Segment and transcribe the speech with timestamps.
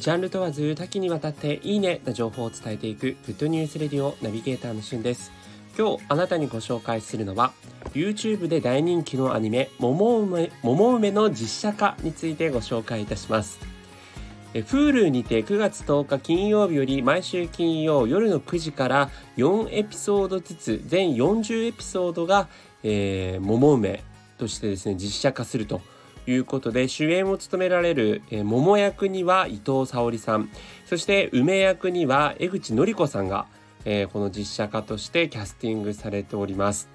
[0.00, 5.30] ジャンル問わず多岐にわたっていいねな情報を伝えていくグッドニュースレディオナビゲーターのしゅんです。
[5.76, 7.52] 今日あなたにご紹介するのは
[7.92, 13.58] YouTube で大人気のアニメ桃梅桃梅の実写化についてご紹介いたします。
[14.54, 22.48] Hulu にて9月10日金曜日より毎週金曜夜の9時から4エピソードずつ全40エピソードが、
[22.82, 24.02] えー、桃梅
[24.38, 25.82] としてですね実写化すると。
[26.26, 30.50] いうことで主演を務められる、えー、桃役には伊藤沙莉さん
[30.86, 33.46] そして梅役には江口のり子さんが、
[33.84, 36.88] えー、この実写化としてキャスティングされております。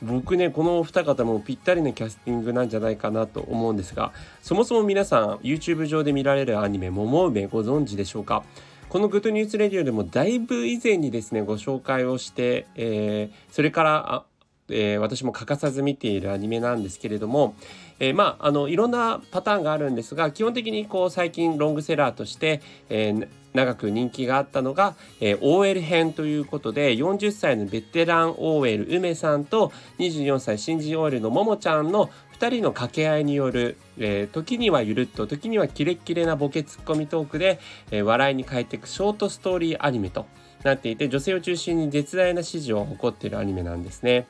[0.00, 8.44] 僕ねこのお二方もぴったりなキャスティングなんじゃないかなと思うんですがそもそも皆さん YouTube 上で見られるアニメ「桃梅」ご存知でしょうか？
[8.88, 14.24] このグッドニュースレディオでもだいぶ以前にですねご紹介をして、えー、それから
[14.70, 17.54] えー、私も欠かさず見ているアニメなんですけれども、
[17.98, 37.58] えー、まああのいろんなパターンがあるんですが基本的にこう最近ロングセラーとして、えー、長く人気があったのが、えー、OL 編ということで40歳のベテラン OL 梅さんと24歳新人 OL のももちゃんの2人の掛け合いによる、えー、時にはゆるっと時にはキレッキレなボケツッコミトークで、
[37.90, 40.26] えー、笑いに変えていくショートストーリーアニメと
[40.62, 44.28] なっていて女性を中心に絶大な支持を誇っているアニメなんですね。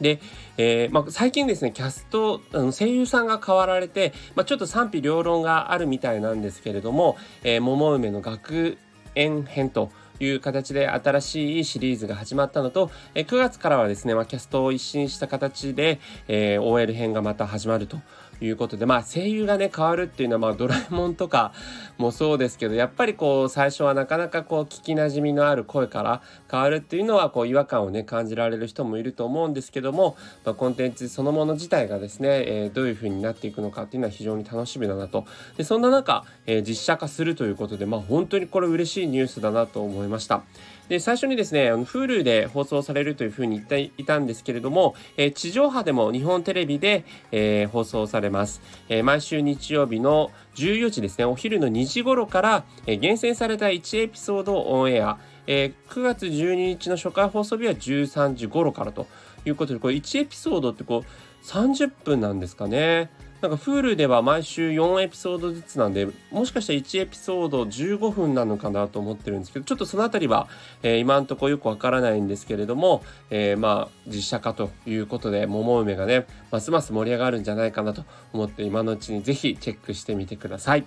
[0.00, 0.20] で、
[0.56, 8.78] えーまあ、最近ですねキャストあの声優さんが変わられて、まあ、ちょっと賛否両論があるみたいなんですけれども「えー、桃梅の学
[9.14, 15.98] 園編」という形で新しいシリーズが始まったのと、えー、9月からはですね、まあ、キャストを一新した形で、
[16.28, 17.98] えー、OL 編がまた始まると
[18.40, 21.52] いうことで、まあ声優がね、変わるっていうのは、まあドラえもんとか
[21.98, 35.24] もそうですけど、やっぱりこう最初はなかなかこう聞きなじみのある声から変わるっていうのはこう違和感をね、感じられる人もいると思うんですけども、まあ、コンテンツそのもの自体がですね、えー、どういう風になっていくのかっていうのは非常に楽しみだなと。
[35.56, 40.42] で、そんな中、えー、実写化するということで、まあ本当にこれ嬉しいニュースだなと思いました。
[40.88, 59.06] で、最初にですね、Hulu で放送されるというふうに言っていたんですけれども、えー、地上波でも日本テレビで、えー、放送されます、えー、毎週日曜日の14時ですね、お昼の2時頃から、え厳選された1エピソードオンエア、え9月12日の初回放送日は13時頃からと
[59.44, 63.10] いうことで、これ1エピソードってこう30分なんですかね。
[63.40, 70.46] なんか Hulu では毎週4エピソードずつなんで、もしかしたら1エピソード15分なのかなと思ってるんですけど、ちょっとそのあたりは、
[70.82, 80.84] えー、今んとこよくわからないんですけれども、えー、まあ、実写化ということで、桃梅がね、ますます盛り上がるんじゃないかなと思って、今のうちにぜひチェックしてみてください。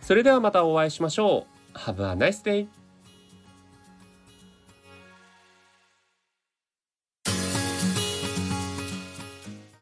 [0.00, 1.76] それではまたお会いしましょう。
[1.76, 2.77] Have a nice day!